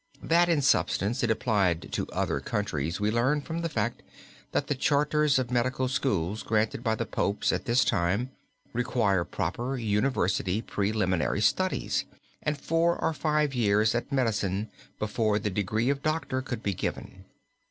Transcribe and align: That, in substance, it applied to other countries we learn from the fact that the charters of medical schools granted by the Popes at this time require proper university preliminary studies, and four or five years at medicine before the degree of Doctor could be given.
That, 0.23 0.49
in 0.49 0.63
substance, 0.63 1.21
it 1.21 1.29
applied 1.29 1.91
to 1.91 2.07
other 2.11 2.39
countries 2.39 2.99
we 2.99 3.11
learn 3.11 3.39
from 3.41 3.59
the 3.61 3.69
fact 3.69 4.01
that 4.51 4.65
the 4.65 4.73
charters 4.73 5.37
of 5.37 5.51
medical 5.51 5.87
schools 5.87 6.41
granted 6.41 6.83
by 6.83 6.95
the 6.95 7.05
Popes 7.05 7.51
at 7.53 7.65
this 7.65 7.85
time 7.85 8.31
require 8.73 9.23
proper 9.23 9.77
university 9.77 10.59
preliminary 10.59 11.41
studies, 11.41 12.05
and 12.41 12.59
four 12.59 12.99
or 12.99 13.13
five 13.13 13.53
years 13.53 13.93
at 13.93 14.11
medicine 14.11 14.71
before 14.97 15.37
the 15.37 15.51
degree 15.51 15.91
of 15.91 16.01
Doctor 16.01 16.41
could 16.41 16.63
be 16.63 16.73
given. 16.73 17.25